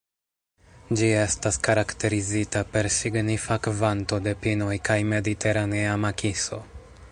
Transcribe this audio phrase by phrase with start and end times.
[1.01, 6.63] Ĝi estas karakterizita per signifa kvanto de pinoj kaj mediteranea makiso.